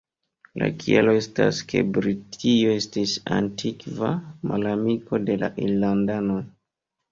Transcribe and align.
La 0.59 0.69
kialo 0.83 1.11
estas, 1.17 1.59
ke 1.73 1.83
Britio 1.97 2.73
estis 2.79 3.15
antikva 3.37 4.11
malamiko 4.55 5.23
de 5.29 5.39
la 5.45 5.53
irlandanoj. 5.69 6.43